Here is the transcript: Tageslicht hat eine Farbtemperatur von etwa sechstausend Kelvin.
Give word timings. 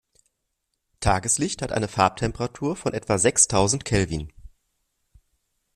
Tageslicht 0.99 1.61
hat 1.61 1.71
eine 1.71 1.87
Farbtemperatur 1.87 2.75
von 2.75 2.95
etwa 2.95 3.19
sechstausend 3.19 3.85
Kelvin. 3.85 4.33